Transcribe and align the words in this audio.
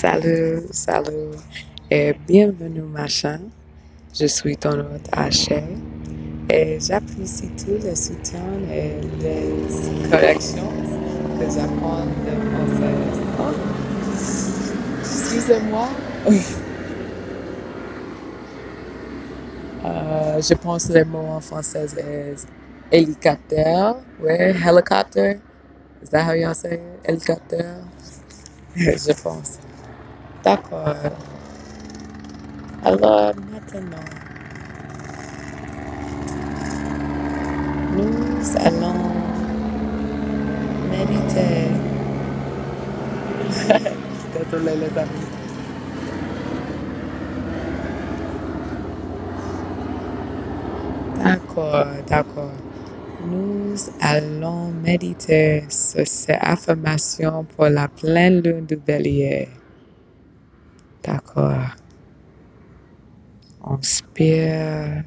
Salut, 0.00 0.66
salut 0.72 1.36
et 1.90 2.14
bienvenue 2.14 2.82
machin. 2.82 3.50
Je 4.14 4.26
suis 4.26 4.56
ton 4.58 4.78
hôte 4.80 5.06
Haché 5.12 5.78
et 6.48 6.80
j'apprécie 6.80 7.52
tout 7.52 7.78
le 7.82 7.94
soutien 7.96 8.62
et 8.68 9.00
les 9.02 9.68
corrections 10.02 10.84
que 11.38 11.48
j'apprends 11.50 12.08
de 12.08 12.40
français. 12.50 13.12
Oh, 13.38 13.54
excusez-moi. 15.00 16.02
Euh, 19.84 20.42
je 20.42 20.54
pense 20.54 20.88
les 20.90 21.04
mots 21.04 21.28
en 21.30 21.40
français 21.40 21.86
est 21.98 22.36
hélicoptère, 22.90 23.96
ouais, 24.18 24.50
helicopter. 24.56 25.42
Is 26.02 26.10
that 26.10 26.24
how 26.24 26.34
y'all 26.34 26.54
say 26.54 26.74
it? 26.74 27.00
Hélicoptère? 27.04 27.84
je 28.76 29.12
pense. 29.22 29.63
D'accord. 30.44 31.18
Alors 32.82 33.34
maintenant, 33.36 34.22
nous 37.88 38.42
allons 38.56 39.34
méditer. 40.78 41.82
Désolé 44.32 44.76
les 44.76 44.96
amis. 44.98 45.30
D'accord, 51.16 52.02
d'accord. 52.06 52.58
Nous 53.18 53.76
allons 54.00 54.72
méditer 54.72 55.66
sur 55.70 56.06
ces 56.06 56.32
affirmations 56.40 57.46
pour 57.46 57.66
la 57.68 57.88
pleine 57.88 58.40
lune 58.42 58.66
du 58.66 58.76
bélier. 58.76 59.63
D'accord. 61.04 61.76
Inspire. 63.60 65.04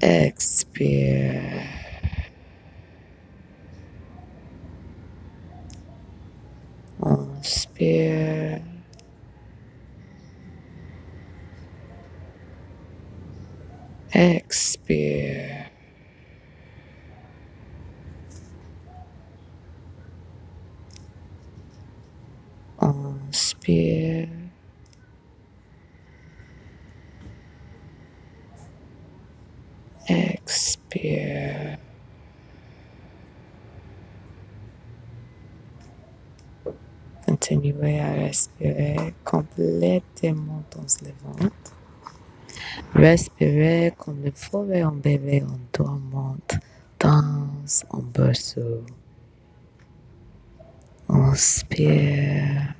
Expire. 0.00 1.64
Inspire. 6.98 8.62
Expire. 14.14 15.70
Inspire. 22.78 24.52
Expire. 30.10 31.78
Continuez 37.26 38.00
à 38.00 38.12
respirer 38.14 39.14
complètement 39.24 40.64
dans 40.72 40.86
le 41.02 41.12
ventre. 41.22 41.76
Respirez 42.94 43.92
comme 43.96 44.24
le 44.24 44.32
forêt 44.34 44.82
en 44.82 44.92
bébé 44.92 45.44
en 45.44 45.58
dormante 45.72 46.56
dans 46.98 47.46
un 47.92 48.02
berceau. 48.12 48.84
Inspire. 51.08 52.74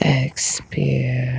Expire. 0.00 1.35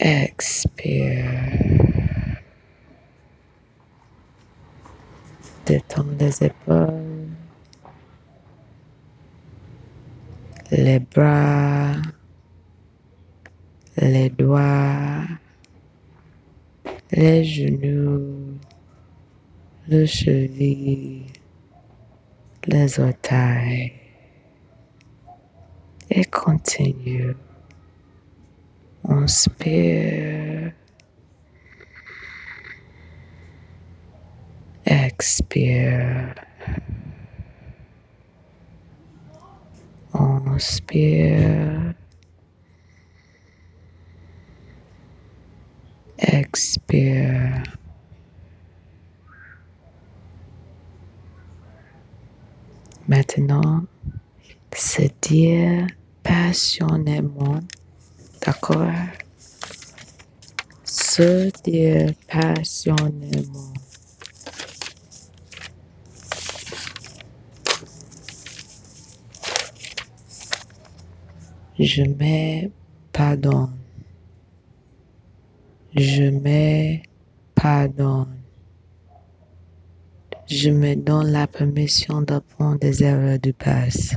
Expire. 0.00 1.34
Détends 5.66 6.04
les 6.18 6.42
épaules, 6.44 7.28
les 10.70 10.98
bras, 11.00 11.96
les 13.96 14.30
doigts, 14.30 15.26
les 17.12 17.44
genoux, 17.44 18.58
le 19.88 20.06
cheville, 20.06 21.26
les 22.66 22.98
orteils. 22.98 23.92
Et 26.10 26.24
continue. 26.24 27.34
Inspire. 29.08 30.72
Expire. 34.86 36.34
Inspire. 40.14 41.94
Expire. 46.18 47.73
Maintenant, 53.16 53.86
se 54.74 55.02
dire 55.22 55.86
passionnément, 56.24 57.60
d'accord? 58.44 58.90
Se 60.82 61.52
dire 61.62 62.14
passionnément. 62.26 63.72
Je 71.78 72.02
me 72.02 72.72
pardonne. 73.12 73.78
Je 75.94 76.30
me 76.30 77.00
pardonne. 77.54 78.43
Je 80.46 80.68
me 80.68 80.94
donne 80.94 81.32
la 81.32 81.46
permission 81.46 82.20
d'apprendre 82.20 82.78
des 82.78 83.02
erreurs 83.02 83.38
du 83.38 83.54
passé. 83.54 84.14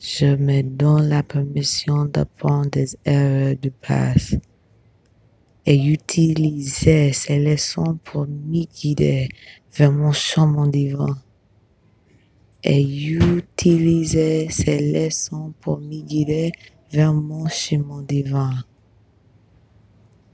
Je 0.00 0.34
me 0.36 0.62
donne 0.62 1.10
la 1.10 1.22
permission 1.22 2.06
d'apprendre 2.06 2.70
des 2.70 2.96
erreurs 3.04 3.56
du 3.56 3.70
passé 3.70 4.40
et 5.66 5.76
utiliser 5.76 7.12
ces 7.12 7.38
leçons 7.38 7.98
pour 8.04 8.26
me 8.26 8.64
guider 8.64 9.28
vers 9.76 9.92
mon 9.92 10.12
chemin 10.12 10.66
divin. 10.66 11.18
Et 12.64 12.80
utiliser 12.80 14.48
ces 14.48 14.92
leçons 14.92 15.52
pour 15.60 15.78
me 15.78 16.00
guider 16.00 16.52
vers 16.90 17.12
mon 17.12 17.46
chemin 17.48 18.02
divin. 18.02 18.64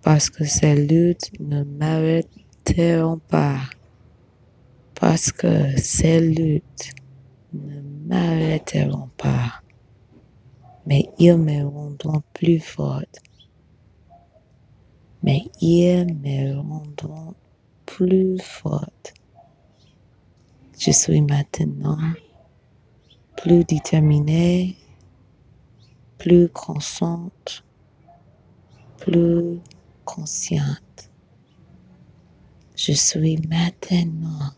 Parce 0.03 0.31
que 0.31 0.45
ces 0.45 0.87
luttes 0.87 1.33
ne 1.41 1.65
m'arrêteront 1.65 3.19
pas. 3.29 3.59
Parce 5.03 5.33
que 5.33 5.77
ces 5.81 6.21
luttes 6.21 6.95
ne 7.53 7.81
m'arrêteront 8.07 9.11
pas. 9.17 9.61
Mais 10.87 11.09
ils 11.19 11.37
me 11.37 11.65
rendront 11.67 12.23
plus 12.33 12.61
forte. 12.61 13.19
Mais 15.25 15.43
ils 15.61 16.07
me 16.07 16.55
rendront 16.57 17.35
plus 17.85 18.39
forte. 18.39 19.15
Je 20.79 20.93
suis 20.93 21.21
maintenant 21.21 21.99
plus 23.37 23.65
déterminée, 23.65 24.77
plus 26.17 26.49
consciente, 26.49 27.65
plus 28.99 29.59
consciente. 30.05 31.11
Je 32.77 32.93
suis 32.93 33.37
maintenant 33.49 34.53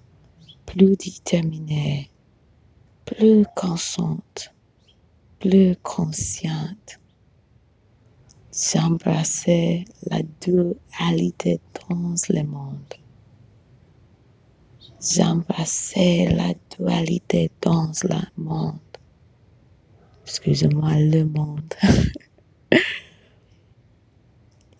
plus 0.66 0.96
déterminée, 0.96 2.10
plus 3.04 3.44
consciente, 3.54 4.52
plus 5.40 5.76
consciente. 5.82 6.98
J'embrassais 8.52 9.84
la 10.10 10.20
dualité 10.40 11.60
dans 11.88 12.14
le 12.28 12.42
monde. 12.44 12.94
J'embrassais 15.00 16.28
la 16.30 16.54
dualité 16.78 17.50
dans 17.60 17.92
le 18.04 18.42
monde. 18.42 18.78
Excusez-moi, 20.24 20.94
le 20.94 21.24
monde. 21.24 21.74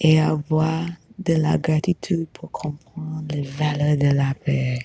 Et 0.01 0.21
avoir 0.21 0.87
de 1.19 1.35
la 1.35 1.59
gratitude 1.59 2.29
pour 2.33 2.51
comprendre 2.51 3.25
les 3.31 3.43
valeurs 3.43 3.97
de 3.97 4.15
la 4.15 4.35
paix. 4.35 4.79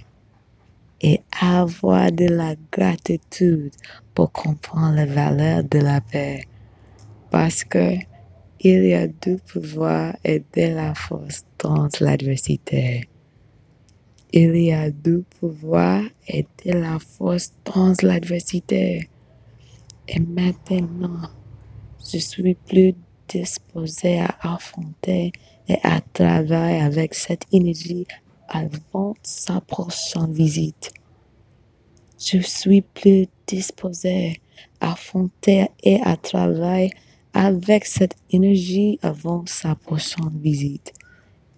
Avoir 1.42 2.12
de 2.12 2.26
la 2.26 2.56
gratitude 2.70 3.72
pour 4.14 4.32
comprendre 4.34 4.96
les 4.98 5.06
valeurs 5.06 5.64
de 5.64 5.80
la 5.80 6.02
paix. 6.02 6.44
Parce 7.32 7.64
que 7.64 7.96
il 8.60 8.84
y 8.86 8.94
a 8.94 9.08
du 9.08 9.38
pouvoir 9.38 10.18
et 10.26 10.40
de 10.40 10.76
la 10.76 10.94
force 10.94 11.46
dans 11.64 11.88
l'adversité. 12.02 13.10
Il 14.34 14.54
y 14.58 14.74
a 14.74 14.92
du 14.92 15.24
pouvoir 15.40 16.04
et 16.28 16.46
de 16.66 16.74
la 16.74 17.00
force 17.00 17.54
dans 17.64 17.94
l'adversité. 18.02 19.10
Et 20.10 20.20
maintenant, 20.20 21.22
je 22.12 22.18
suis 22.18 22.56
plus 22.56 22.96
disposé 23.30 24.20
à 24.20 24.36
affronter 24.42 25.32
et 25.70 25.78
à 25.84 26.02
travailler 26.02 26.82
avec 26.82 27.14
cette 27.14 27.46
énergie 27.54 28.06
avant 28.50 29.14
sa 29.24 29.62
prochaine 29.62 30.34
visite. 30.34 30.99
Je 32.20 32.40
suis 32.42 32.82
plus 32.82 33.28
disposé 33.48 34.42
à 34.82 34.92
affronter 34.92 35.68
et 35.84 36.02
à 36.02 36.18
travailler 36.18 36.92
avec 37.34 37.86
cette 37.86 38.16
énergie 38.30 39.00
avant 39.02 39.46
sa 39.46 39.76
prochaine 39.76 40.38
visite. 40.42 40.92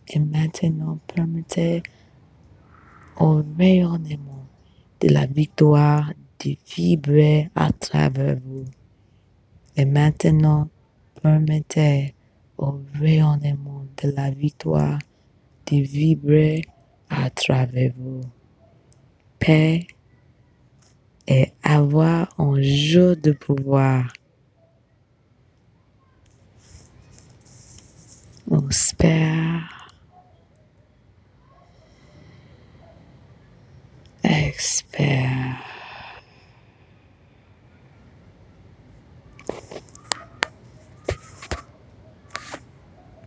Et 0.08 0.20
maintenant, 0.20 1.00
permettez 1.08 1.82
au 3.20 3.42
rayonnement 3.58 4.46
de 5.00 5.10
la 5.10 5.26
victoire 5.26 6.14
de 6.46 6.56
vibrer 6.76 7.50
à 7.56 7.72
travers 7.72 8.38
vous. 8.46 8.66
Et 9.76 9.86
maintenant, 9.86 10.70
permettez 11.24 12.14
au 12.60 12.80
rayonnement 13.00 13.86
de 14.04 14.12
la 14.12 14.30
victoire 14.30 15.00
de 15.66 15.78
vibrer 15.78 16.62
à 17.10 17.32
travers 17.32 17.94
vous. 17.98 18.22
Paix 19.40 19.88
et 21.32 21.54
avoir 21.64 22.28
un 22.38 22.62
jeu 22.62 23.16
de 23.16 23.32
pouvoir. 23.32 24.12
Inspire. 28.52 29.64
Expire. 34.24 35.41